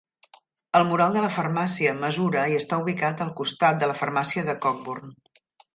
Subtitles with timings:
[0.79, 4.61] El mural de la farmàcia mesura i està ubicat al costat de la farmàcia de
[4.67, 5.19] Cockburn.